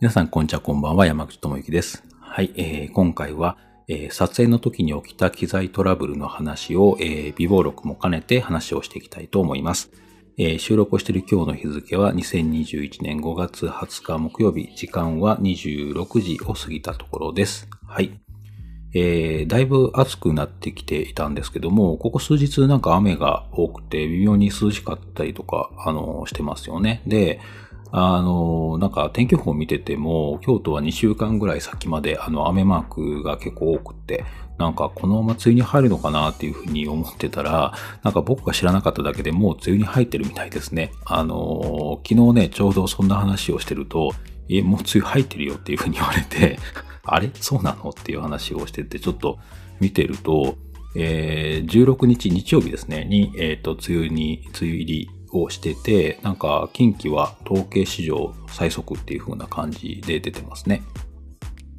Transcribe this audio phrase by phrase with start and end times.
[0.00, 1.04] 皆さん、こんにちは、こんばんは。
[1.04, 2.02] 山口智之です。
[2.20, 9.90] はい、えー今回は、えー撮影の時に起きた機材トラブルの話を、えー、微暴録も兼ねて話をしていきたいと思います。
[10.38, 17.68] えー収録をしている今日の日付は2021年5月20日木曜日、時間は26時を過ぎたところです。
[17.86, 18.18] はい。
[18.94, 27.02] えーだいぶ暑くなってきていたんですけども、ここ数日なんか雨が多くて微妙に涼しかったりとか、あの、してますよね。
[27.06, 27.38] で、
[27.92, 34.24] あの、なんか天気予報を見てても、京都は2週間ぐらい先まであの雨マークが結構多くって、
[34.58, 40.92] なんかこのまま梅雨に入るのかなっていうふうに思ってたら、なんか僕が知らなかっただけでもう梅雨に入ってるみたいですね。
[41.06, 44.12] あの、昨日ね、ちょうどそんな話をしてると、
[44.48, 46.58] え、もう梅雨入ってるよっていうふうに言われて、
[47.04, 47.30] あれ？
[47.34, 47.90] そうなの？
[47.90, 49.38] っていう話をしてて、ちょっと
[49.80, 50.56] 見てると、
[50.94, 60.82] えー16日日曜日ですね、に、えっ、と、梅雨に、梅雨入りをしてて、なんか、近畿は統計史上最速っていう風な感じで出てますね。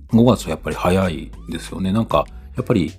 [0.09, 1.91] 5月はやっぱり早いですよね。
[1.91, 2.91] なんか、やっぱり、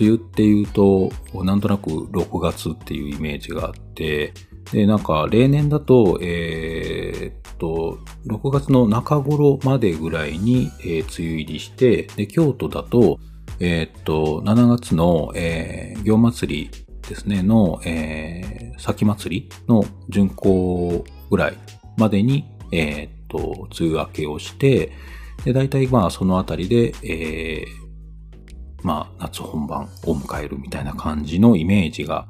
[0.00, 1.10] 梅雨っていうと、
[1.44, 4.32] なんとなく6月っていうイメージがあって、
[4.72, 13.18] で、なんか、例年だと、えーっと、6月の中頃までぐらいに、えー梅雨入りして、で、京都だと、
[13.60, 21.54] えーっと、7月の、えー、行祭りですね、の、えー、先祭りの巡行ぐらい
[21.96, 24.92] までに、えーっと、梅雨明けをして、
[25.44, 32.26] で、大体まあそのあたりで、えー、まあ夏本番を迎えるみたいな感じのイメージが、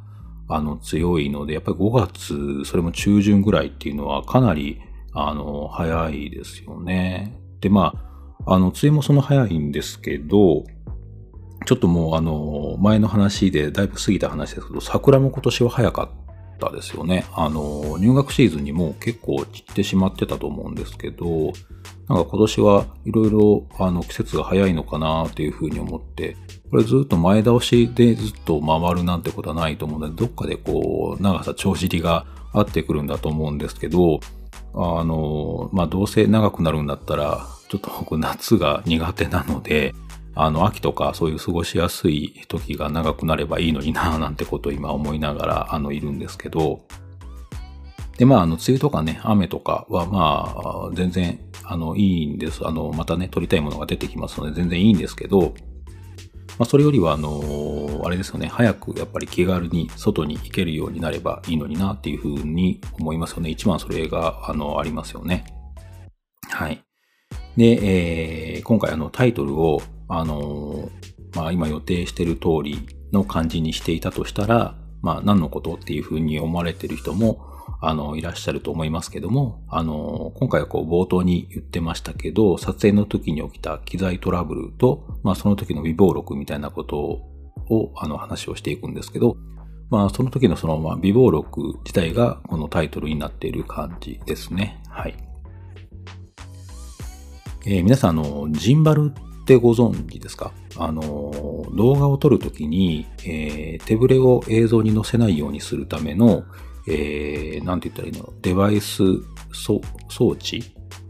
[0.49, 4.81] あの、強いので、やっぱり5月、それも中旬ぐらいっていうのはかなり、
[5.15, 7.39] あの、早いですよね。
[7.61, 7.95] で、ま
[8.47, 10.65] あ、あの、梅雨もその早いんですけど、
[11.65, 17.25] ちょっともうあの、前の話でだいぶ過ぎた話ですけど、桜も今年は早かったですよね。
[17.35, 21.53] あの、入学シーズンにもう結構散ってしまってたと思うんですけど、
[22.09, 26.37] なんか今年はいろいろあの季節が早いのかなっていうふうに思って、
[26.71, 34.21] これずっと前倒しでずっと回るなんてことはないと思うので、どっかでこう、長さ帳尻が合ってくるんだと思うんですけど、
[34.75, 39.95] あの、まあ、どうせ長くなるんだったら、ちょっと僕夏が苦手なので、
[40.35, 46.81] あの、秋とかそういう過ごしやすい時が長くなればいいのになぁ なんてことを今思いながら、あの、いるんですけど、
[48.19, 52.67] で、まあ、あの、梅雨とかね、雨とかは、まあ、全然、あの、いいんです。
[52.67, 55.55] あの、またね、撮りたいものが出てきますので、全然いいんですけど、
[56.59, 63.51] まあ、それよりは、あの、あれですよね、早くやっぱり気軽に外に行けるようになればいいのになっていうふうに思いますよね。
[63.51, 65.45] 一番それが、あの、ありますよね。
[66.51, 66.85] はい。
[67.57, 70.91] で、えー今回あのタイトルを、あの
[71.35, 86.99] まあ今予定してる通りの感じにしていたとしたら、まあ何のことっていうふうに思われてる人も、あの、いらっしゃると思いますけども、あの今回はこう冒頭に言ってましたけど、撮影の時に起きた機材トラブルと、まあその時の微暴録みたいなこと
[87.69, 89.37] を、あの話をしていくんですけど、
[89.91, 94.83] まあその時のその、まあ微暴録自体がこのタイトルになっている感じですね。
[94.89, 95.17] はい。
[97.67, 99.13] えー皆さん、あの、ジンバル
[99.45, 100.53] ってご存知ですか？
[100.77, 106.45] あの、動画を撮るときに、えー手ぶれを映像に載せないようにするための、
[106.89, 108.33] えーなんて言ったらいいの？
[108.41, 109.03] デバイス
[109.53, 109.81] 装
[110.19, 110.63] 置？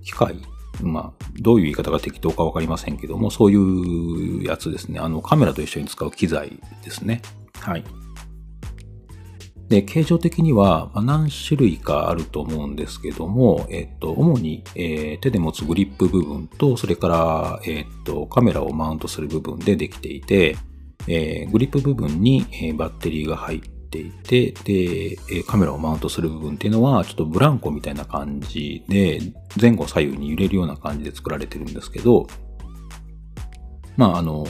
[0.03, 0.37] 機械？
[0.83, 4.99] まあ、どういう言い方が適当かわかりませんけども、そういうやつですね。
[4.99, 7.23] あの、カメラと一緒に使う機材ですね。
[7.61, 7.85] はい。
[9.69, 20.57] で、形状的には何種類かあると思うんですけども、えっと、主に、えー手で持つグリップ部分と、それから、えっと、カメラをマウントする部分でできていて、
[21.09, 29.21] えーグリップ部分に、えーバッテリーが入っていて、で、えカメラをマウントする部分っていうのは、ちょっとブランコみたいな感じで、
[29.61, 32.27] 前後左右に揺れるような感じで作られてるんですけど、
[33.97, 34.47] まあ、あの、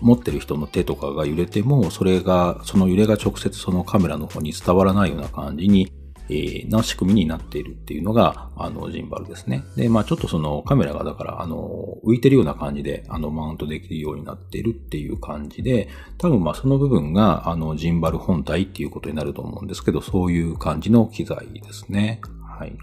[0.00, 5.92] 持ってる人の手とかが揺れても、それが、その揺れが直接そのカメラの方に伝わらないような感じに、
[6.28, 9.62] えーな仕組みになっているっていうのが、あの、ジンバルですね。
[9.76, 22.20] で、まあちょっとそのカメラがだから、あの、浮いてるような感じで、あの、マウントできるようになっているっていう感じで、多分まあその部分が、あの、ジンバル本体っていうことになると思うんですけど、そういう感じの機材ですね。
[22.58, 22.76] はい。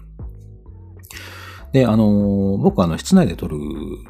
[1.72, 3.58] で、あの、僕はあの、室内で撮る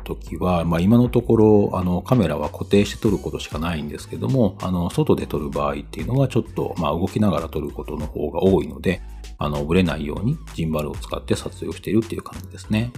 [0.03, 9.01] ときは、まあ今のところ、あの、カメラは固定して撮ることしかないんですけども、あの、外で撮る場合っていうのはちょっと、まあ動きながら撮ることの方が多いので、
[9.39, 12.93] あの、ぶれないようにジンバルを使って撮影をしているっていう感じですね。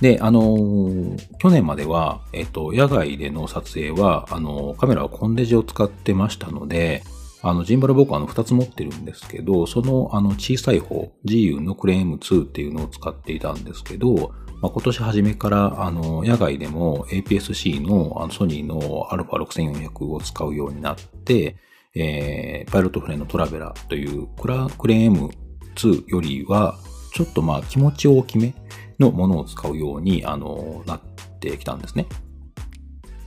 [0.00, 7.02] で、あの去年までは、えっと、野外での撮影は、あのカメラはコンデジを使ってましたので、
[7.44, 14.32] あの、ジンバル僕はあの2つ持ってるんですけど、そのあの小さい方、GU のクレーム2っていうのを使っていたんですけど、
[14.62, 21.56] まあ、今年初めからあの野外でも APS-C のあのソニーの α6400 を使うようになって、
[21.94, 25.30] えー、パイロットフレンのトラベラーというクラクレーム
[25.74, 26.78] 2よりは、
[27.12, 28.54] ちょっとまあ気持ち大きめ
[28.98, 31.00] のものを使うようにあのなっ
[31.40, 32.06] てきたんですね。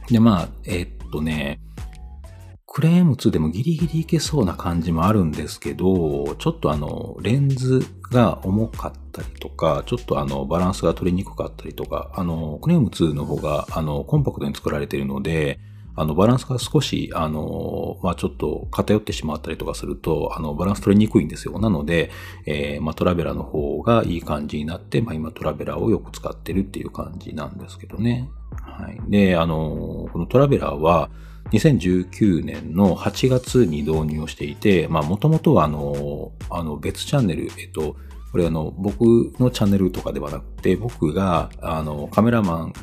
[0.10, 1.60] で、まあ、えー、っとね、
[2.70, 15.60] クレーム2でもギリギリいけそうな感じもあるんですけど、ちょっとあの、レンズが重かったりとか、ちょっとあの、バランスが取りにくかったりとか、あの、クレーム2の方が、あの、コンパクトに作られているので、
[15.96, 21.58] あの、バランスが少し、あの、まあ、ちょっと偏ってしまったりとかすると、あの、バランス取りにくいんですよ。
[21.58, 22.12] なので、
[22.46, 28.30] えー、まあ、トラベラの方がいい感じになって、まあ、今トラベラをよく使ってるっていう感じなんですけどね。
[28.62, 29.00] はい。
[29.10, 31.10] で、あの、このトラベラは、
[31.52, 37.96] 2019年の8月に導入をしていて、まあ、もともとはあの、あの別チャンネル、えっと、
[38.32, 39.02] これあの、僕
[39.40, 42.74] のチャンネルとかではなくて、僕が、あの、カメラマン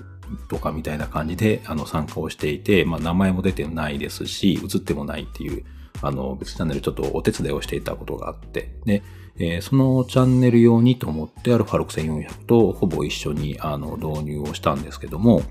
[0.49, 5.65] とかみたいな感じで、あの、参加をしていて、まあ、名前も出てないですし、映ってもないっていう、
[6.03, 9.03] あの、別チャンネルちょっとお手伝いをしていたことがあって、で、
[9.37, 15.43] えー、そのチャンネル用にと思って α6400 とほぼ一緒にあの導入をしたんですけども、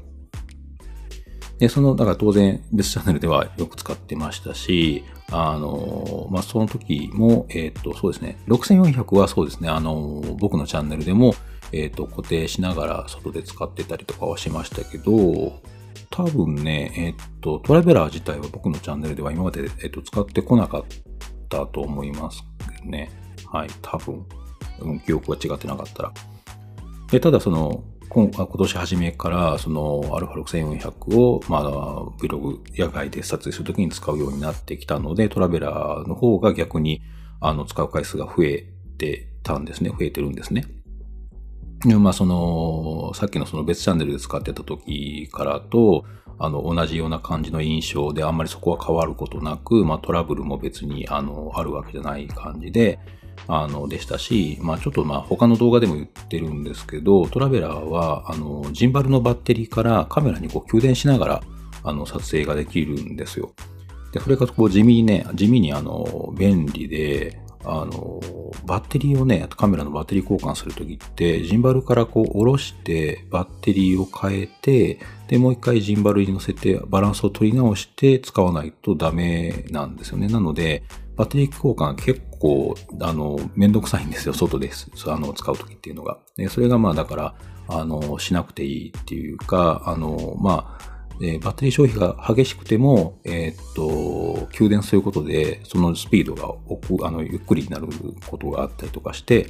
[1.63, 11.35] で、その、だから当然別チャンネルではよく使ってましたし、あの、まあ、その時も、えっ、ー、と、そうですね、6400はそうですね、あの、僕のチャンネルでも、
[11.71, 15.61] えっ、ー、と、固定しながら外で使ってたりとかはしましたけど、
[16.09, 20.83] 多分ね、えっ、ー、と、トラベラー自体は僕のチャンネルでは今まで、えっ、と、使ってこなかっ
[21.47, 22.43] たと思います
[22.83, 23.09] ね。
[23.49, 24.25] はい、多分。
[25.05, 26.13] 記憶が違ってなかったら。
[27.09, 37.01] で、ただその、今年初めからその α6400 を、まあ、Vlog 野外で撮影するときに使うようになってきたので、トラベラーの方が逆に
[37.41, 38.67] あの使う回数が増え
[38.97, 39.89] てたんですね。
[39.89, 40.65] 増えてるんですね。
[41.85, 46.05] でまあその、さっきのその別チャンネルで使ってた時からと、
[46.39, 52.99] あの、同じような感じの印象で、あんまりそこは変わることなく、まあトラブルも別に、あの、あるわけじゃない感じで、
[53.47, 61.43] あの、でしたし、まあちょっとまあ他の動画でも言ってるんですけど、トラベラーは、あの、ジンバルのバッテリーからカメラにこう給電しながら、
[61.83, 63.53] あの、撮影ができるんですよ。
[64.13, 68.19] で、それがこう地味にね、地味にあの、便利で、あの、
[68.65, 80.27] バッテリーをね、カメラのバッテリー交換するときって、ジンバルからこう下ろして、バッテリーを変えて、で、もう一回ジンバルに乗せて、バランスを取り直して使わないとダメなんですよね。
[80.27, 80.83] なので、
[81.15, 84.89] バッテリー交換結構、あの、めんどくさいんですよ、外です。
[85.07, 86.19] あの、使うときっていうのが。
[86.37, 87.35] で、それがまあ、だから、
[87.67, 97.87] あの、しなくていいっていうか、あの、まあ、えバッテリー消費が激しくても、えー、っと、給電することで、そのスピードがあのゆっくりになる
[98.27, 99.49] ことがあったりとかして、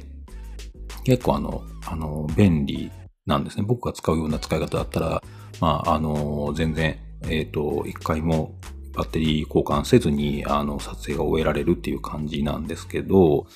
[1.04, 2.90] 結構あの、あの、便利
[3.26, 3.64] なんですね。
[3.66, 5.22] 僕が使うような使い方だったら、
[5.60, 8.54] まあ、あの、全然、えっ、と、一回も
[8.94, 13.46] バッテリー交換せずに、あの、撮影が終えられるっていう感じなんですけど、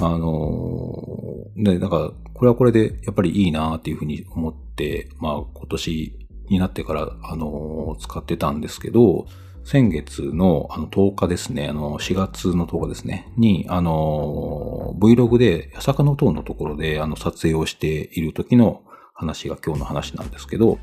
[0.00, 6.18] あの、で、なんか、これはこれでやっぱりいいなっていうふうに思って、まあ、今年
[6.48, 9.26] になってから、あの、使ってたんですけど、
[9.64, 18.82] 先月のあの10日ですね、あの4月の10日ですね、に、あの、Vlog で、八坂の塔のところであの撮影をしている時の
[19.14, 20.78] 話が今日の話なんですけど、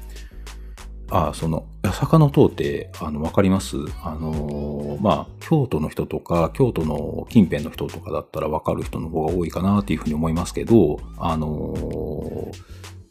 [1.10, 3.78] あ、その、八坂の塔って、あの、わかります？
[4.04, 12.52] あの、まあ、京都の人とか、京都の近辺の人とかだったらわかる人の方が多いかなっていうふうに思いますけど、あの、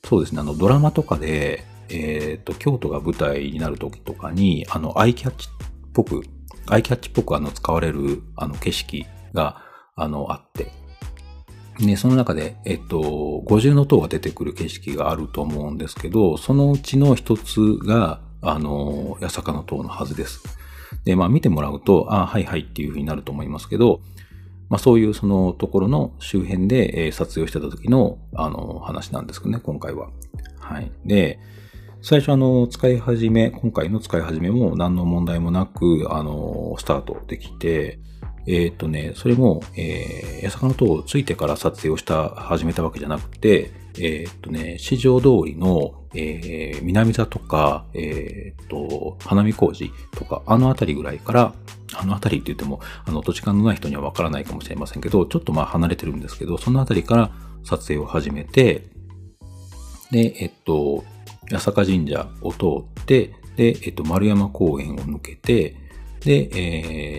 [0.04, 6.22] そうですね、あの、ドラマとかで、えっ、ー、と、京都が舞台になる時とかに、あの、アイキャッチっぽく、
[6.68, 9.62] アイキャッチっぽくあの、使われる、あの、景色が、
[9.94, 10.70] あの、あって、
[11.80, 20.42] ね、その中で、えっと、五重塔が出てくる景色があると思うんですけど、そのうちの一つが、あの、八坂の塔のはずです。
[21.04, 24.00] で、まあ見てもらうと、あはいはいっていうふうになると思いますけど、
[24.68, 30.08] まあそういうそのところの周辺で、えー、撮影してた時の、あの、話なんですけどね、今回は。
[30.58, 30.90] はい。
[31.04, 31.38] で、
[32.02, 37.98] 最初あの、使い始め、今回の使い始めも何の問題もなく、あの、スタートできて、
[38.46, 51.54] えっ、とね、それも、えー、八坂の塔をついてから撮影をした、始めたわけじゃなくて、えっ、とね、市場通りの、えー、南座とか、えっ、と、花見工事とか、あの辺りぐらいから、
[51.94, 57.30] あの辺りって言っても、あの、土地勘のない人にはわからないかもしれませんけど、ちょっとまあ離れてるんですけど、その辺りから
[57.64, 58.84] 撮影を始めて、
[60.10, 61.04] で、えっと、
[61.50, 62.66] 八坂神社を通
[63.00, 65.76] って、で、えっと、丸山公園を抜けて、
[66.26, 66.48] で、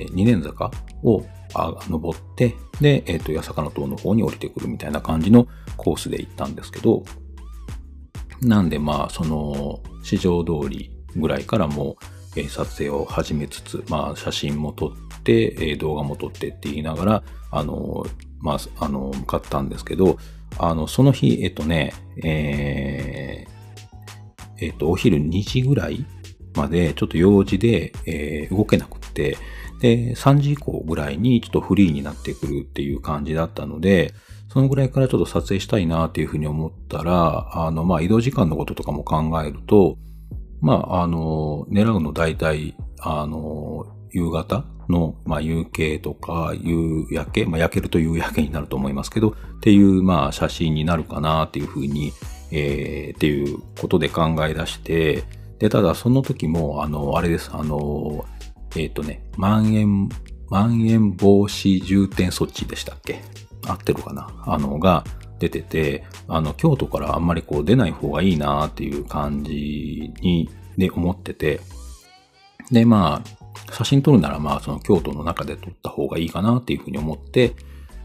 [0.01, 0.69] えー、二年坂
[1.01, 1.23] を
[1.53, 5.47] あ登って、で、えっ、ー、と、八坂の塔の方に降りてくるみたいな感じの
[5.77, 7.03] コースで行ったんですけど、
[8.41, 11.97] なんでまあ、その、市場通りぐらいからも
[12.35, 18.05] う、えー、撮影を始めつつ、まあ、写真も撮って、えー、動画も撮ってって言いながら、あの、
[18.39, 20.17] まあ、あの、向かったんですけど、
[20.59, 26.05] あの、その日、えっとね、えー、えっと、お昼2時ぐらい
[26.57, 29.37] まで、ちょっと用事で、えー、動けなくって、
[29.79, 34.13] で、3時以降ぐらいにちょっとフリーになってくるっていう感じだったので、
[34.51, 39.97] そのぐらいからちょっと撮影したいなっていうふうに思ったら、あの、まあ、移動時間のこととかも考えると、
[40.61, 52.13] まあ、あの、狙うの大体、あの、夕方の、まあ、夕景とか、夕焼け、まあ、焼けると夕焼けになると思いますけど、っていう、まあ、写真になるかなっていうふうに、
[52.51, 55.23] えー、っていうことで考え出して、
[55.59, 58.25] で、ただその時も、あの、あれです、あの、
[58.75, 60.09] えっ、ー、とね、まん延、
[60.49, 63.21] まん延防止重点措置でしたっけ？
[63.65, 64.29] 合ってるかな？
[64.45, 65.03] あの、が
[65.39, 71.59] 出てて、あの、京都からあんまりこう出ない方がいいなっていう感じに、で思ってて、
[72.71, 77.55] で、まあ、写真撮るならまあ、その京都の中で撮った方がいいかなっていうふうに思って、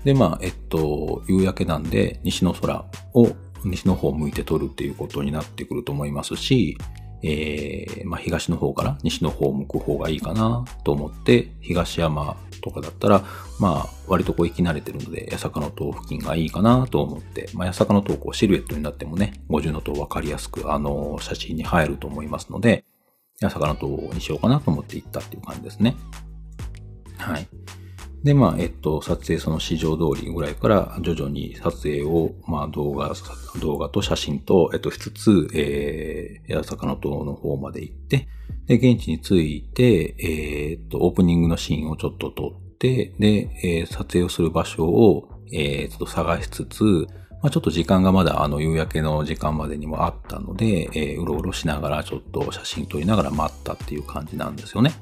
[0.04, 3.28] で、まあ、えっと、夕焼けなんで、西の空を、
[3.64, 6.76] 西の方を向いて撮るっていうことになってくると思いますし、
[7.22, 13.24] えー、まあ、東の方から西の方を向く方がいいかなと思って、東山とかだったら、
[13.60, 22.84] まあ、割とこう行き慣れてるので、八坂の塔付近がいいかなと思って、まあ、八坂の塔こうシルエットになってもね、50の塔分かりやすく、あの、写真に入ると思いますので、
[23.40, 25.96] 八坂の塔にしようかなと思って行ったっていう感じですね。
[27.18, 27.46] はい。
[28.24, 33.12] で、まあ、えっと、撮影その市場通りぐらいから徐々に撮影を、まあ、動画、
[33.60, 38.28] 動画と写真と、えっと、しつつ、えー、八坂の塔の方まで行って、
[38.66, 46.84] で、現地に着いて、えー、っと、オープニングのシーンをちょっと撮って、で、えー、撮影をする場所を、えー、ちょっと探しつつ、
[47.42, 54.92] まあ、ちょっと時間がまだあの夕焼けの時間までにもあったので、えー、うろうろしながらちょっと写真撮りながら待ったっていう感じなんですよね。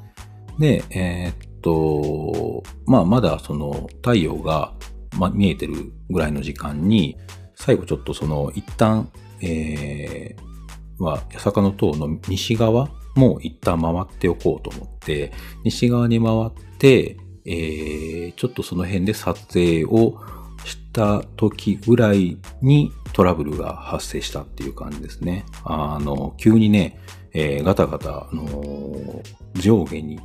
[0.59, 4.75] で、えー、と、まあ、まだその太陽が、
[5.19, 7.17] ま、見えてるぐらいの時間に、
[7.55, 15.33] 最後ちょっとその一旦、えー、まあ、八坂の塔の西側も一旦回っておこうと思って、
[15.65, 20.21] 西側に回って、えー、ちょっとその辺で撮影を
[20.65, 25.47] した時ぐらいにトラブルが発生したっていう感じですね。
[25.65, 26.99] あの、急にね、
[27.33, 29.23] えー、ガタガタ、あのー、
[29.61, 30.21] 上下に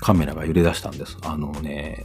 [0.00, 1.16] カメラが揺れ出したんです。
[1.22, 2.04] あのね、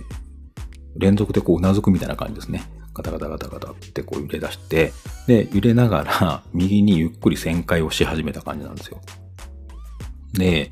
[0.98, 2.64] 連続でこううなずくみたいな感じですね。
[2.94, 4.94] ガタガタガタガタってこう揺れ出して、
[5.28, 9.02] で、揺れながら 右にゆっくり旋回をし始めた感じなんですよ。
[10.34, 10.72] で、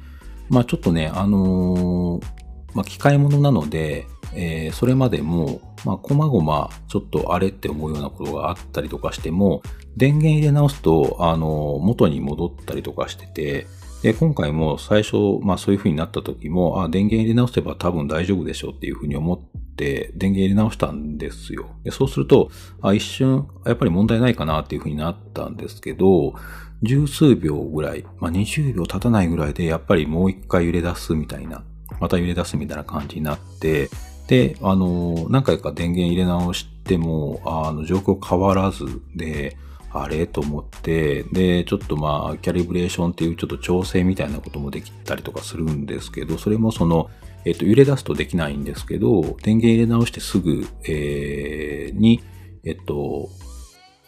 [0.49, 2.25] まあちょっとね、あのー、
[2.73, 9.61] まあ機械物なので、えー、それまでも、まあ、こまごま、ちょっとあれって思うようなことがあったりとかしても、
[9.95, 13.67] 電源入れ直すと、あの、元に戻ったりとかしてて、
[14.03, 19.39] で、今回も最初、まあそういう風になった時も、あ、電源入れ直せば多分大丈夫でしょうっていう風に思っ
[19.77, 21.69] て、電源入れ直したんですよ。
[21.85, 26.33] でそうすると、あ、一瞬、やっぱり問題ないかなっていう風になったんですけど、
[26.81, 31.63] 十数秒ぐらい、まあ20秒経たないぐらいで、やっぱりもう一回揺れ出すみたいな、
[32.01, 33.89] また揺れ出すみたいな感じになって、
[34.27, 38.83] で、あの、何回か電源入れ直しても、あの、状況変わらず
[39.15, 39.55] で、
[39.93, 40.25] あれ？
[40.25, 47.09] と思って、で、ちょっとまあ、キャリブレーションっていうちょっと調整みたいなこともできたりとかするんですけど、それもその、
[47.45, 52.23] えっ、と、揺れ出すとできないんですけど、電源入れ直してすぐ、えー、に、
[52.63, 53.29] えっと、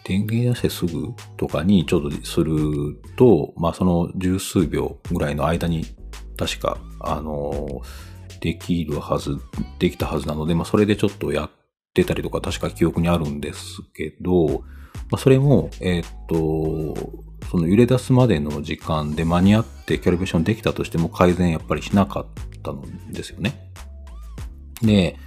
[0.06, 5.86] 電源出してすぐとかにちょっとすると、まあその十数秒ぐらいの間に、
[6.38, 7.82] 確か、あの、
[8.39, 9.38] できるはず、
[9.80, 11.51] できたはずなので、まあそれでちょっとやっ
[11.94, 14.63] てたりとか確か記憶にあるんですけど、
[15.12, 22.25] まあ、それも、えー、っと、その揺れ出すまでの時間で間に合ってキャリブレーションできたとしても改善やっぱりしなかっ
[22.63, 23.71] たんですよね。
[24.81, 25.17] で、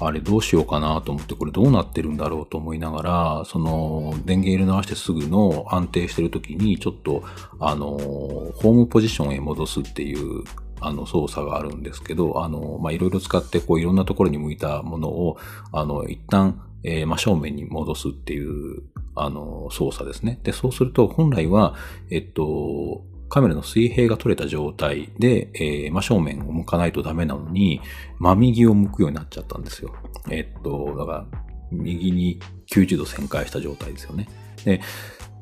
[0.00, 7.24] あれどうしようかなと思ってこれどうなってるんだろうと思いながら、その電源入れ直してすぐの安定してる時にちょっと
[7.58, 10.44] あの、ホームポジションへ戻すっていう
[10.80, 15.36] あの操作があるんですけど、あの、ま、いろいろ使ってこういろんなところに向いたものを、
[15.72, 18.82] あの、一旦えー、真正面に戻すっていう、
[19.14, 20.38] あの、操作ですね。
[20.42, 21.74] で、そうすると、本来は、
[22.10, 27.80] えっと、カメラの水平が取れた状態で、えー、真正面を向かないとダメなのに、
[28.18, 29.92] 真右を向くようになっちゃったんですよ。
[30.30, 31.26] えっと、だから、
[31.70, 34.28] 右に90度旋回した状態ですよね。
[34.64, 34.80] で、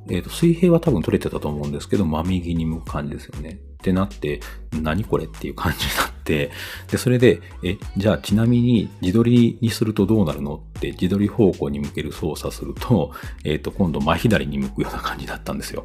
[0.09, 3.61] えっ、と、水平は多分取れてたと思うんですけど、真右に向く感じですよね。
[3.77, 4.41] ってなって、
[4.73, 6.51] 何これっていう感じになって、
[6.91, 13.13] で、それで、え、じゃあちなみに自撮りにするとどうなるのって自撮り方向に向ける操作すると、
[13.45, 15.85] えっ、ー、と、今度真左に向くような感じだったんですよ。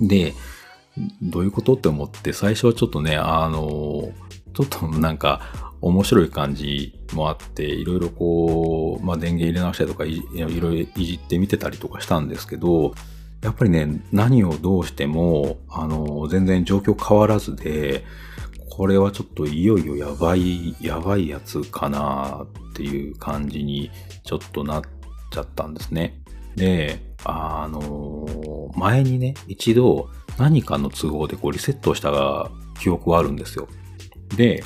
[0.00, 0.34] で、
[1.22, 4.12] どういうことって思って、最初はちょっとね、あの、
[4.54, 5.40] ちょっとなんか、
[5.80, 12.94] 面白い感じもあって、いろいろこう、まあ、電源入れ直したりとかい、いろいろいじってみてたりとかしたんですけど、
[13.44, 18.02] やっぱりね、何をどうしても、あの、全然状況変わらずで、
[18.70, 23.90] これはちょっといよいよやばい、やばいやつかなっていう感じに
[24.24, 24.82] ちょっとなっ
[25.30, 26.22] ちゃったんですね。
[26.56, 30.08] で、あの、前にね、一度
[30.38, 33.68] 何かの都合でこうリセットした記憶はあるんですよ。
[34.38, 34.64] で、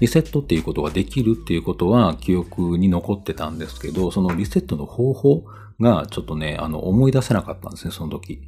[0.00, 5.44] リセットっていうことができるっていうことは記憶に残ってたんですけど、そのリセットの方法
[5.80, 8.42] がちょっとね、あの、思い出せなかったんですね、その時。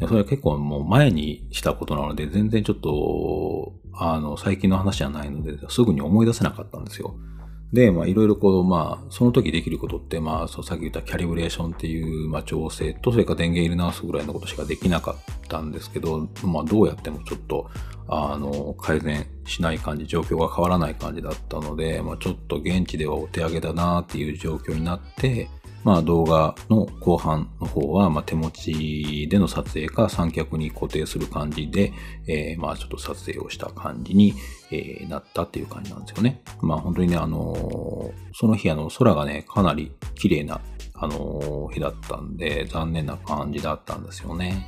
[0.00, 7.16] それは結構もう前にしたことなので、全然ちょっと、あの、最近の話じゃないので、すぐに思い出せなかったんですよ。
[7.72, 17.68] で、まあいろいろこう、まあその時できることって、まあそうさっき言ったキャリブレーションっていう、まあ調整と、それから電源入れ直すぐらいのことしかできなかったんですけど、まあどうやってもちょっと、
[18.08, 25.50] あの、改善しない感じ、状況が変わらない感じだったので、まあちょっと現地ではお手上げだなっていう状況になって、
[25.84, 31.92] まあ動画の後半の方は、まあ手持ちでの撮影か三脚に固定する感じで、
[32.26, 34.34] えー、まあちょっと撮影をした感じに、
[34.70, 36.42] えー、なったっていう感じなんですよね。
[36.60, 40.60] まあ本当にね、あのー、その日あの空がね、かなり綺麗な、
[40.94, 44.66] あの日だったんで、残念な感じだったんですよね。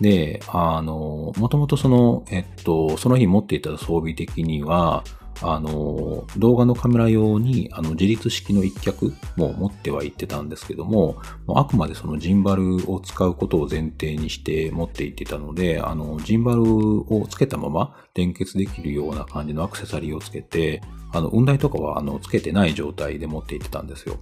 [0.00, 5.04] で、あの、もともとその、えっと、その日持っていた装備的には、
[5.52, 11.16] あの、動画のカメラ用に、あの、自立式の一脚も持ってはいってたんですけども、
[11.48, 20.82] あくまでそのジンバルを使うことを前提にして持っていってたので、あの、ジンバルをつけたまま連結できるような感じのアクセサリーをつけて、
[21.12, 24.18] あの、雲台とかは、あの、つけてない状態で持っていってたんですよ。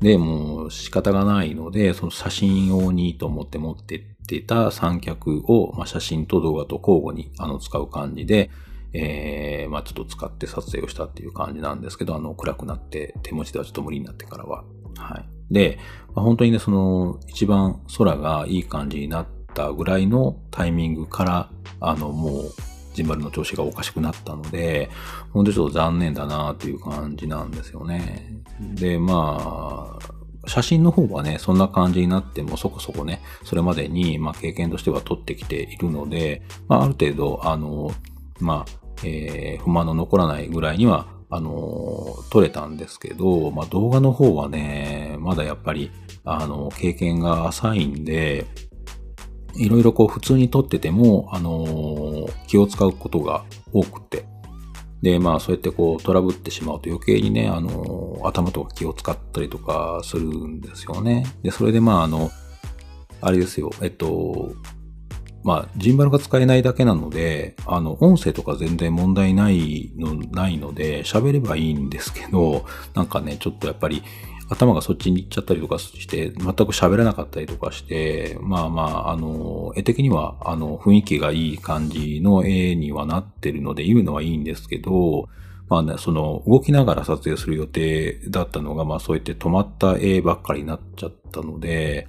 [0.00, 8.50] で、もう仕方がないので、その写真用にと思って持ってってた三脚を、まあ、写真と動画と交互にあの使う感じで、
[8.92, 14.64] えー、まあちょっと使って撮影をしたっていう感じなんですけど、あの、暗くなって手持ちではちょっと無理になってからは。
[14.96, 15.28] はい。
[15.50, 15.78] で、
[16.14, 22.52] まあ、本当にね、その、一番空がいい感じになったぐらいのタイミングから、あの、もう、
[22.94, 24.90] ジンバルの調子がおかしくなったので、
[25.32, 28.42] 本当にちょっと残念だなっていう感じなんですよね。
[28.74, 37.92] で、まあ、写真の方はね、そんな感じになってもそこそこね、それまでに、まあ、経験としては取ってきているので、まあ、ある程度、あの、
[38.40, 45.90] まあ、えー、不満の残らないぐらいには、あのー、撮れたんですけど、まあ、動画の方はね、まだやっぱり、
[46.24, 48.46] あの、経験が浅いんで、
[49.54, 54.26] いろいろこう普通に撮ってても、あの、気を使うことが多くて。
[55.02, 61.24] で、まあそうやってこうトラブってしまうと余計にね、あの、頭とか気を使ったりとかするんですよね。
[61.42, 62.30] で、それでまああの、
[63.20, 64.52] あれですよ、えっと、
[65.44, 74.02] まあ、ジンバルが使えないだけなので、あの、音声とか全然問題ないの、ないので、喋ればいいんですけど、なんかね、ちょっとやっぱり、
[74.50, 85.28] 頭がそっちに行っちゃったりとかして、全く喋らなかったりとかして、まあまあ、あの、絵的には、あの、雰囲気がいい感じの絵にはなってるので、言うのはいいんですけど、
[85.68, 92.08] まあね、その、動きながら撮影する予定だったのが、まあそうやって止まった絵ばっかりになっちゃったので、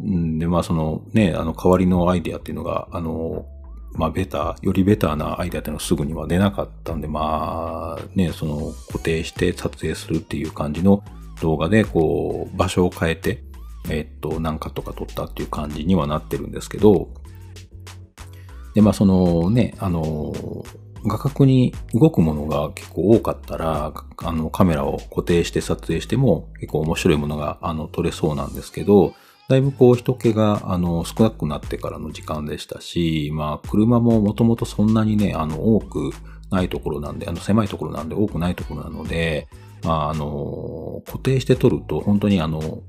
[0.00, 0.38] うん。
[0.38, 3.46] で、まあそのね、あの代わりのアイデアっていうのが、あの、
[3.94, 11.02] まあベターよりベターなアイデアっていうのはすぐには出なかったんで、まあね、その固定して撮影するっていう感じの
[11.40, 13.44] 動画で、こう、場所を変えて、
[13.90, 17.08] えっと、何かとか撮ったっていう感じにはなってるんですけど、
[18.74, 20.32] で、まあそのね、あの、
[21.04, 29.14] 画角に動くものが結構多かったら、あのカメラを固定して撮影しても結構面白いものがあの撮れそうなんですけど、
[29.48, 36.10] だいぶこう人気があの少なくなってからの時間でしたし、まあ車ももともとそんなにね、あの多く
[36.50, 39.48] ないところなんで、あの狭いところなんで多くないところなので、
[39.82, 42.82] まああの、固定して撮ると本当にあの、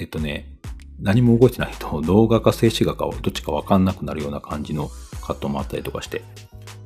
[0.00, 0.58] えっとね、
[1.00, 4.90] 何も動いてないと 動画か静止画かどっちかわかんなくなるような感じの
[5.22, 6.22] カットもあったりとかして。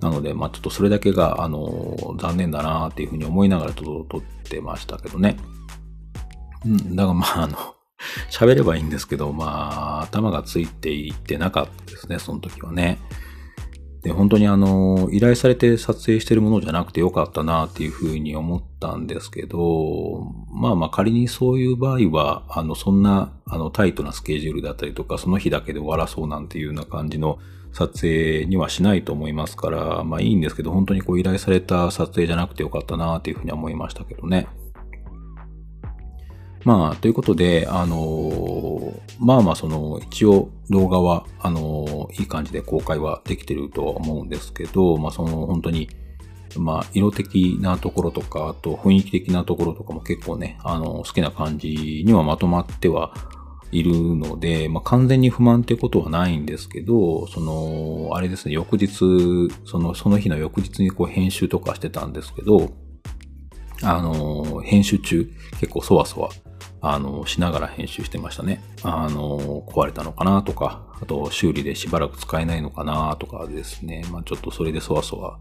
[0.00, 5.36] なので、まあちょっとそれだけが、あの、残念だなっていうふうに思いながら撮ってましたけどね。
[6.64, 7.58] うん、だからまああの、
[8.30, 12.98] 喋ればいいんですけど、まあ、頭がついていってなかったですね、その時はね。
[14.02, 27.38] で、本当にあの、依頼されて撮影してるものじゃなくてよかったなっていうふうに思ったんですけど、まあまあ仮にそういう場合は、あの、そんな、あの、タイトなスケジュールだったりとか、その日だけで終わらそうなんていうような感じの
[27.72, 34.48] 撮影にはしないと思いますから、まあいいんですけど、本当にこう依頼された撮影じゃなくてよかったなっていうふうに思いましたけどね。
[36.64, 45.88] まあ、ということで、あの、まあまあ、その、一応動画は、あの、いい感じで公開はできてるとは思うんですけど、まあ、その、本当に、
[46.56, 53.14] まあ、色的なところとか、あと雰囲気的なところとかも結構ね、あの、好きな感じにはまとまっては
[53.72, 58.88] いるので、まあ、完全に不満ってことはないんですけど、その、あれですね、翌日、
[59.64, 62.72] その、その日の翌日にこう編集とかしてたんですけど、
[63.82, 66.28] あの、編集中、結構そわそわ
[66.82, 68.62] あの、しながら編集してましたね。
[68.82, 74.04] あの、壊れたのかなとか、あと修理でしばらく使えないのかなとかですね。
[74.10, 75.38] まあちょっとそれでそわそわ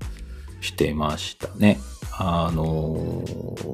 [0.62, 1.80] してましたね。
[2.12, 3.24] あの、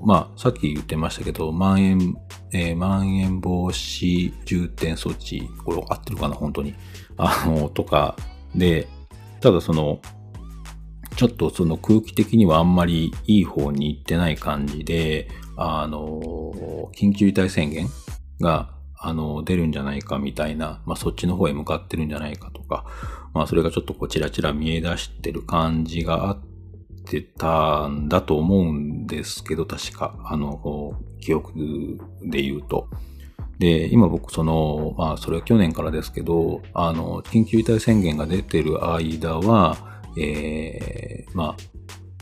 [0.03, 2.15] まあさっき言ってましたけど、まん延、
[2.51, 6.75] えー、まん延防止重点措置、これ合ってるかな本当に。
[7.17, 8.15] あの、とか
[8.53, 8.87] で、
[9.41, 9.99] ただその、
[11.15, 17.87] ちょっとその空気的にはあんまりいい方に行ってない感じで、あの、緊急事態宣言
[18.41, 22.85] が、あの、出るんじゃないかみたいな、まあ、そっちの方へ向かってるんじゃないかとか、
[23.33, 26.39] まあ、それがちょっとこう、ちらちら見え出してる感じがあっ
[27.05, 31.53] てたんだと思うんですけど、確か、あの、記憶
[32.23, 32.89] で言うと。
[33.59, 41.57] で、今僕その、まあ、それは去年からですけど、あの、緊急事態宣言が出てる間は、えー、まあ、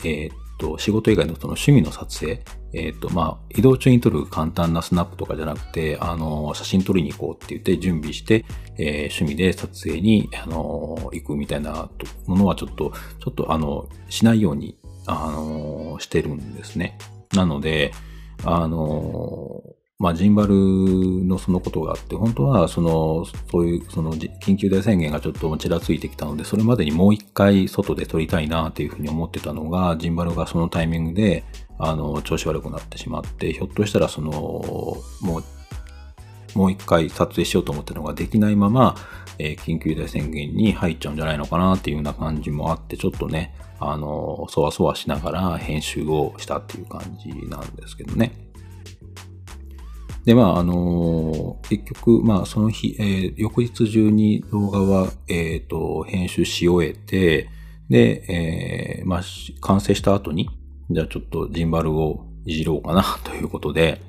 [0.04, 8.44] えー、っと、仕事以外のその趣味の撮影、えっ、と、まあ、移動中に撮る簡単なスナップとかじゃなくて、あの、写真撮りに行こうって言って準備して、
[8.78, 11.88] えー、趣味で撮影に、あの、行くみたいな
[12.26, 14.76] ものはちょっと、ちょっと、あの、しないように、
[15.06, 16.98] あの、してるんですね。
[17.32, 17.92] なので、
[18.44, 19.62] あの、
[20.04, 31.42] まあ、ジンバルのそのことがあって、本当は、その、そういう、その、緊急大宣言がちょっとちらついてきたので、それまでにもう一回外で撮りたいなっていうふうに思ってたのが、ジンバルがそのタイミングで、
[31.78, 34.30] あの、調子悪くなってしまって、ひょっとしたらその、
[35.22, 38.96] もう、もう一回撮影しようと思ったのができないまま、
[39.38, 48.43] えー、緊急事態宣言に入っちゃうんじゃないのかなっていうような感じもあって、ちょっとね、あの、そわそわしながら編集をしたっていう感じなんですけどね。
[50.24, 57.50] で、まあ、あのー、結局、まあ、その日、えー、翌日中に動画は、えっ、ー、と、編集し終えて、
[57.90, 58.24] で、
[59.00, 59.22] えー、まあ、
[59.60, 60.48] 完成した後に、
[60.90, 64.00] じゃあちょっとジンバルをいじろうかな ということで、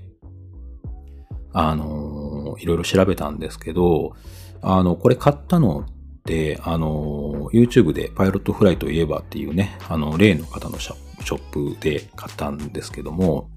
[1.52, 4.14] あのー、いろいろ調べたんですけど、
[4.62, 13.50] あの、これ買ったのって、あの、YouTube でパイロットフライといえばっていうね、あの、例の方のショップで買ったんですけども、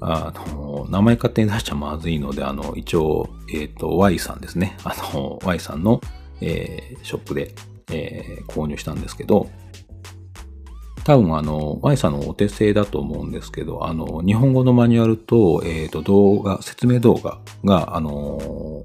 [0.00, 4.76] あの、名前勝手に出しちゃまずいので、あの、一応、えっ、ー、と、Y さんですね。
[4.84, 6.00] あの、Y さんの、
[6.40, 7.54] えー、ショップで、
[7.90, 9.48] えー、購入したんですけど、
[11.04, 18.82] 多分あの、Y さんのお手製だと思うんですけど、あの、日本語のマニュアルと、えっ、ー、と、動画、説明動画が、あの、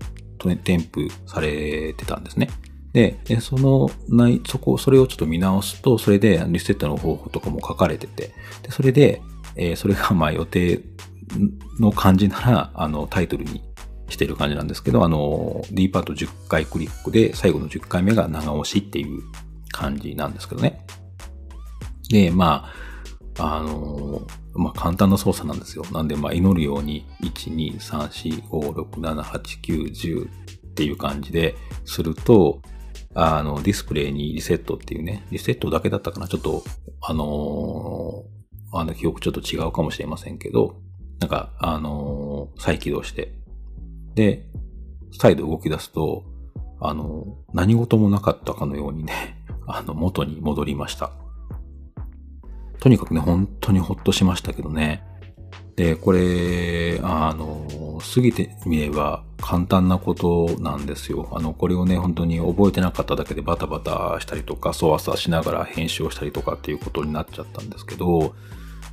[0.64, 2.50] 添付されてたんですね。
[2.94, 9.22] で、そのない、そこ、それをちょっと見直すと、それでリセットの方法とかも書かれてて、で、それで、
[9.60, 10.82] えー、それがまあ予定
[11.80, 13.62] の感じなら、あの、タイトルに
[14.08, 19.22] してる感じなんですけど、あの、D パート10回クリックで、最後の10回目が長押しっていう
[19.72, 20.86] 感じなんですけどね。
[22.10, 22.72] で、ま
[23.38, 25.84] あ、あの、まあ、簡単な操作なんですよ。
[25.92, 32.62] なんで、まあ、祈るように、1、2、3、4、5、6、7、8、9、10っていう感じですると、
[33.14, 36.64] あの、ディスプレイにリセットっていうね、リセットだけだったかなちょっと、
[37.02, 38.24] あの
[38.72, 40.80] あの、記憶ちょっと違うかもしれませんけど、
[41.20, 43.34] なんか、あのー、再起動して、
[44.16, 44.46] で、
[45.18, 46.24] 再度動き出すと、
[46.80, 51.12] あのー、何事もなかったかのようにね、 あの、元に戻りました。
[52.80, 55.04] とにかくね、本当にほっとしましたけどね。
[55.76, 61.30] で、これ、あの、過ぎてみれば簡単なことなんですよ。
[61.34, 68.34] あの、これをね、本当に覚えてなかっただけでバタバタしたりとか、そわそわしながら編集をしたりとかっていうことになっちゃったんですけど、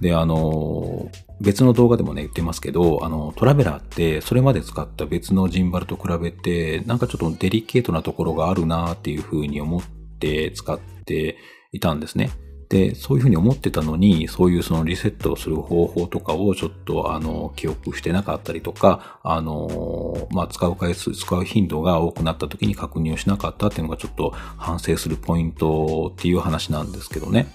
[0.01, 9.83] で、あの、別の動画でもね、言ってますけど、あの、トラベラーって、それまで使った別のジンバルと比べて、なんかちょっとデリケートなところがあるなっていうふうに思っ
[10.19, 11.37] て使って
[11.73, 12.31] いたんですね。
[12.69, 27.47] で、そういうふうに思ってたのに、そういうそのリセットをする方法とかをちょっとあの、記憶してなかったりとか、あの、まあ、使う回数、使う頻度が多くなった時に確認をしなかったっていうのがちょっと反省するポイントっていう話なんですけどね。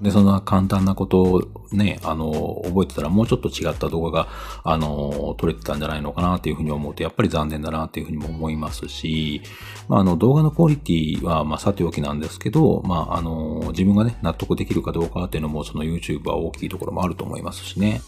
[0.00, 4.28] で、そんな簡単なことをね、あの、覚えてたらもうちょっと違った動画が、
[4.62, 9.40] あの、撮れてたんじゃないのかなっていうふうに思うと、やっぱり残念だなっていうふうにも思いますし、
[9.88, 18.02] まあ、あの、動画のクオリティは、まあ、さておきなんですけど、まあ、あの、自分がね、納得できるかどうかっていうのも、その YouTube は大きいところもあると思いますしね。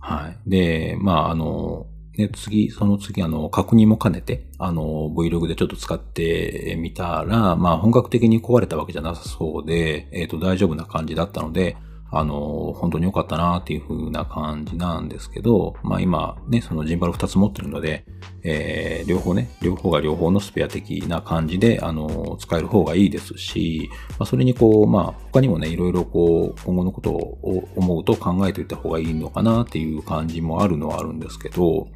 [0.00, 0.50] はい。
[0.50, 11.76] で、まあ、あの、で、次、その次、あの、確認も兼ねて、あの、Vlog でちょっと使ってみたら、まあ、本格的に壊れたわけじゃなさそうで、えっ、ー、と、大丈夫な感じだったので、
[12.14, 18.04] あの、本当に良かったなっていう風な感じなんですけど、まあ今ね、そのジンバル2つ持ってるので、
[18.42, 31.88] えー、両方ね、両方が両方のスペア的な感じで、あの、使える方がいいですし、まあそれにこう、まあ他にもね、いろいろこう、今後のことを思うと考えておいた方がいいのかなっていう感じもあるのはあるんですけど、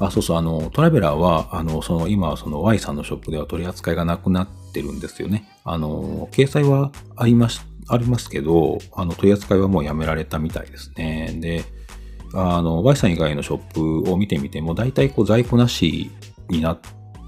[0.00, 5.48] あ、そうそう、あの、トラベラーは、あの、その、今、その Y さんのショップでは取り扱いがなくなってるんですよね。
[5.64, 11.36] あの、掲載はありましありますけど、あの、取り扱いはもうやめられたみたいですね。
[11.40, 11.64] で、
[12.34, 16.10] あの、Y さん以外のショップを見てみても、大体こう在庫なし
[16.48, 16.80] になっ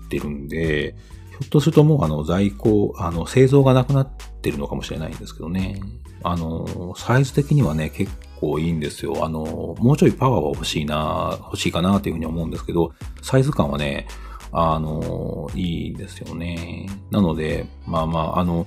[0.08, 0.94] てるんで、
[1.30, 4.08] ひょっとするともうあの在庫、あの、製造がなくなっ
[4.42, 5.80] てるのかもしれないんですけどね。
[6.24, 9.24] あの、サイズ的にはね、結構いいんですよ。
[9.24, 12.92] あの、もうちょいパワーは欲しいな、欲しいかなっていうふうに思うんですけど、
[13.22, 14.08] サイズ感はね、
[14.50, 16.88] あの、いいんですよね。
[17.10, 18.66] なので、まあまあ、あの、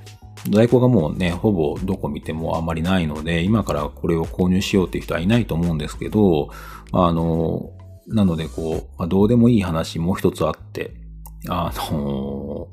[0.50, 6.50] 在庫がもうね、ほぼどこ見てもあまりないので、今からこれを購入しようっていう人はいないと思うんですけど、
[6.92, 7.72] あの、
[8.08, 10.94] なのでこう、まあ、どうでもいい話もう一つあって、
[11.48, 12.68] あの、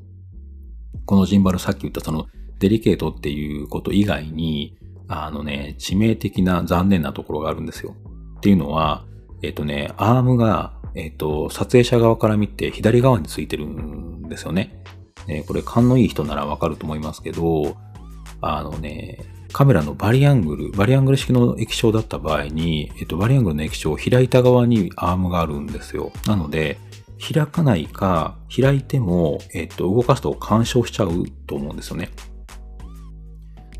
[1.04, 2.26] このジンバルさっき言ったその
[2.58, 4.76] デリケートっていうこと以外に、
[5.08, 7.94] あのね、致命的な残念なところがあるんですよ。
[8.38, 9.04] っていうのは、
[9.42, 14.82] えっ、とね、アームが、えっ、と、撮影者側から見て左側についてるんですよね。
[15.28, 17.76] ね、これ勘のいい人ならわかると思いますけど、
[18.40, 19.18] あのね、
[19.52, 26.12] カメラのバリアングル、バリアングル式の液晶だった場合に、えっと、バリアングルの液晶を開いた側にアームがあるんですよ。
[26.26, 26.78] なので、
[27.20, 32.10] 開かないか、開いても、えっと、動かすと干渉しちゃうと思うんですよね。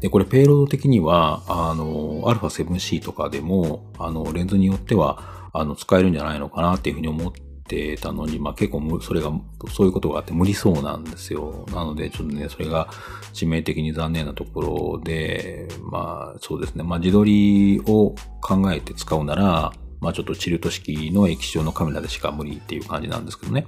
[0.00, 7.32] で、これ、ペイロード的には、あの、α7C とかでも、あの、レンズによっては、あの、使えるんじゃないのかなっていうふうに思っ
[7.68, 9.30] てたのに、まあ結構それが、
[9.70, 11.66] そういうことがあって無理そうなんですよ。
[11.72, 12.88] なので、ちょっとね、それが
[13.32, 23.66] 致命的に残念なところで、まあそうですね、まあ自撮りを考えて使うなら、まあちょっとチルト式の液晶のカメラでしか無理っていう感じなんですけどね。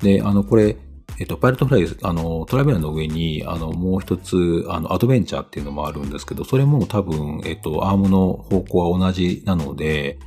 [0.00, 0.76] で、あの、これ、
[1.20, 10.20] えっと、パイロットフライ、あの、トラベラーの上に、あの、もう一つ、あの、アドベンチャーっていうのもあるんですけど、それも多分、えっと、アームの方向は同じなので、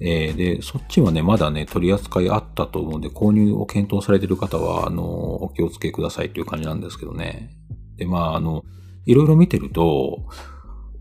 [0.00, 7.50] えー、で、そっちはね、まだね、取り扱いあったと思うんで、購入を検討されている方は、あの、お気をつけくださいっていう感じなんですけどね。
[7.96, 8.64] で、まあ、あの、
[9.06, 10.28] いろいろ見てると、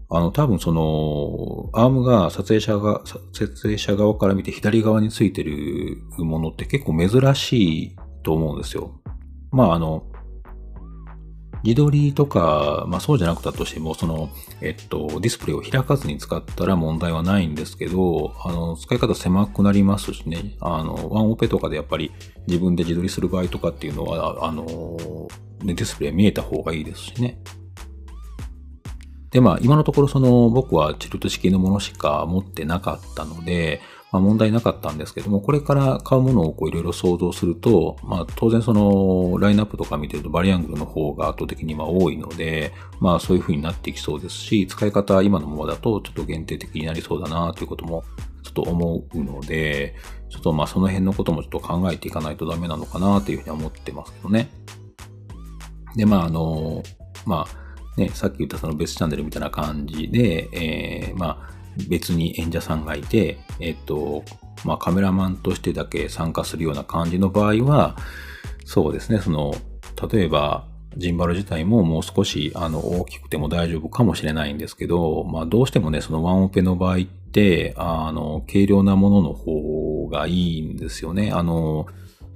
[0.10, 9.02] あの、多分その、アームが撮影者が、撮影者側から見て左側についてるものって結構珍しいと思うんですよ。
[9.52, 10.07] まあ、あの、
[11.68, 14.30] 自撮りとか、まあそうじゃなくたとしても、その、
[14.62, 22.14] えっと、ディスプレイを開かずに使ったら問題はないんですけど、あの、使い方狭くなりますしね、あの、ワンオペとかでやっぱり
[22.48, 24.66] 自分で自撮りする場合とかっていうのは、あの、
[25.62, 27.38] ディスプレイ見えた方がいいですしね。
[29.32, 48.04] で、まあ、今のところその、僕はチルト式のものしか持ってなかったので、まあ、問題なかったんですけども、これから買うものをこういろいろ想像すると、まあ当然そのラインナップとか見てるとバリアングルの方が圧倒的には多いので、まあそういう風になってきそうですし、使い方は今のままだとちょっと限定的になりそうだなということも
[48.44, 49.96] ちょっと思うので、
[50.30, 54.50] ちょっとまあその辺のこともちょっと考えていかないとダメなのかなというふうに思ってますけどね。
[55.98, 56.82] で、まああの、
[57.26, 61.57] まあね、さっき言ったその別チャンネルみたいな感じで、えー、まあ
[61.90, 64.24] 別に演者さんがいて、えっと、
[64.66, 67.96] まあ、カメラマンとしてだけ参加するような感じの場合は、
[68.66, 69.54] そうですね、その、
[70.12, 81.32] 例えば、ジンバル自体ももう少し、あの、大きくても大丈夫かもしれないんですけど、まあ、どうしてもね、そのワンオペの場合って、あの、軽量なものの方がいいんですよね。
[81.32, 81.86] あの、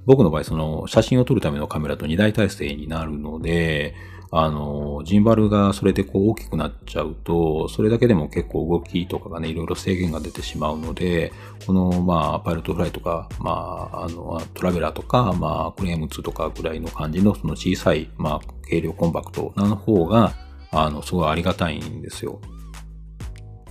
[0.06, 3.94] 僕の場合、その、写真を撮るためのカメラと二台体制になるので、
[4.34, 11.34] あの、ジンバルがそれでこう大きくなっちゃうと、それだけでも結構動きとかがね、いろいろ制限が出てしまうので、
[11.66, 20.32] この、まあ、パイロットフライとか、まあ、あの、トラベラーとか、まあ、クレーム2とかぐらいの感じの、その小さい、まあ、軽量コンパクトなの方が、
[20.70, 22.40] あの、すごいありがたいんですよ。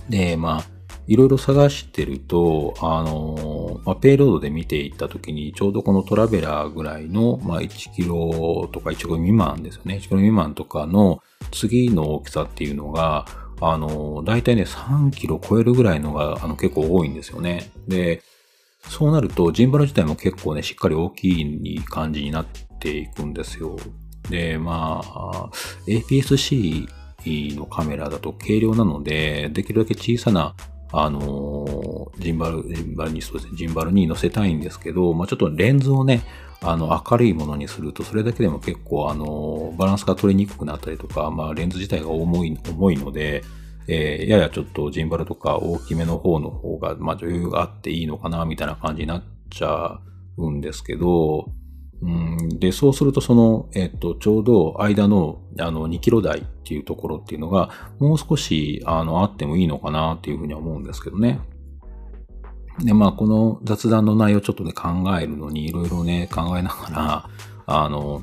[0.08, 0.64] で、まあ、
[1.06, 9.96] いろいろ探してると、あの、まあ、ペイロードで見ていったときに、ちょうどこのトラベラーぐらいの、まあ、1キロとか1キロ未満ですよね。
[9.96, 13.26] 1キロ未満とかの次の大きさっていうのが、
[13.60, 17.70] あの、だいたいね、3キロ超えるぐらいのが、あの、結構多いんですよね。
[17.88, 18.22] で、
[18.88, 22.46] そうなると、ジンバル自体も結構ね、しっかり大きい感じになっ
[22.80, 23.76] ていくんですよ。
[24.28, 25.50] で、まあ、
[25.86, 26.88] APS-C
[27.56, 30.54] のカメラだと軽量なので、できるだけ小さな
[30.92, 36.22] あのー、ジンバル、ジンバルに、そうですね、ジンバルに乗せたいんですけど、まあ、ちょっとレンズをね、
[36.60, 43.42] あの、明るいものにすると、それだけでも結構、あの、バランスが取りにくくなったりとか、まあ、レンズ自体が重い、重いので、
[43.88, 49.98] えー、ややちょっとジンバルとか大きめの方の方が、まあ、余裕があっていいのかな、みたいな感じになっちゃ
[50.36, 51.50] うんですけど、
[52.02, 61.38] うん、で、そうするとその、えっと、ちょうど間の、あの、2キロ台っていうところっていうのが、もう少し、あの、あってもいいのかなっていうふうには思うんですけどね。
[62.80, 64.88] で、まあ、この雑談の内容ちょっとね、考
[65.20, 67.30] えるのに、いろいろね、考えながら、
[67.66, 68.22] あの、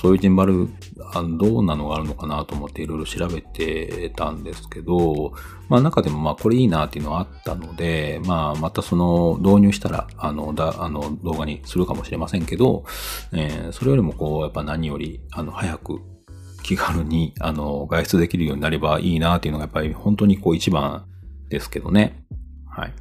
[0.00, 0.68] そういうジンバル、
[1.12, 5.32] あどうなのがあるのかなと思っていろいろ調べてたんですけど、
[5.68, 12.84] まあ中でもまあこれいいなっていうのはあったので、まあまたその導入したら、あの、だ、あの動画にするかもしれませんけど、
[13.32, 16.00] えー、それよりもこう、やっぱ何より、あの、早く
[16.62, 21.06] 気軽に、あの、外出できるようになればいいなっていうのがやっぱり本当にこう一番
[21.48, 22.24] ですけどね。
[22.70, 22.92] はい。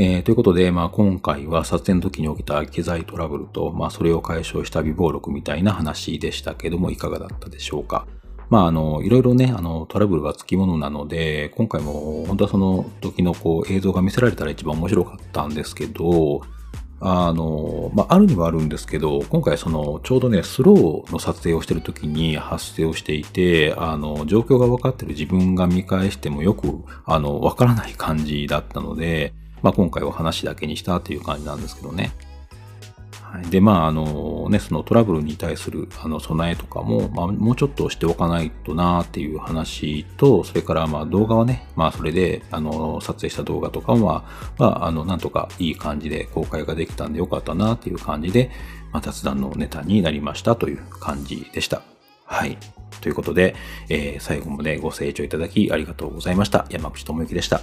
[0.00, 8.06] えー、ということで、まあ、今回は撮影の時に起きた機材トラブルと、まあ、それを解消した微暴録みたいな話でしたけども、いかがだったでしょうか。
[8.48, 16.42] まあ、あの、いろいろね、あの、トラブルがつきものなので、今回も本当はその時のこう映像が見せられたら一番面白かったんですけど、
[17.00, 32.12] あの、まあ、あるにはあるんですけど、今回その、ちょうどね、スローの撮影をしてる時に発生をしていて、あの、状況が分かってる自分が見返してもよく、あの、分からない感じだったので、まあ、今回は話だけにしたという感じなんですけどね。
[33.30, 44.24] はい、で、まあ、あのね、そのトラブルに対するあの備えとかも、まあ、もうちょっとしておかないとなっていう話と、それからまあ動画はね、まあそれで、あの、撮影した動画とかは、
[44.58, 48.50] まあ、あの、なんとかいい感じで公開ができたんでよかったなっていう感じで、
[48.92, 51.82] まあ、雑談のネタになりましたという感じでした。
[52.24, 52.56] はい。
[53.02, 53.54] ということで、
[53.90, 56.66] えー、最後までご清聴いただきありがとうございました。
[56.70, 57.60] 山口智之でした。